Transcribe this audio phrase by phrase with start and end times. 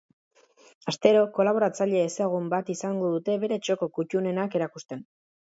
[0.91, 5.07] Astero, kolaboratzaile ezagun bat izango dute bere txoko kuttunenak erakusten.